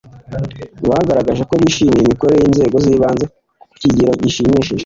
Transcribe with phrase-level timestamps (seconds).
[0.89, 3.25] bagaragaje ko bishimiye imikorere y’inzego z’ibanze
[3.71, 4.69] kukigero gishimishije